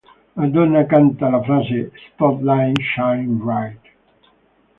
Madonna 0.35 0.83
canta 0.87 1.29
la 1.29 1.43
frase 1.43 1.91
"Spotlight, 2.15 2.79
Shine 2.81 3.37
Bright". 3.37 3.79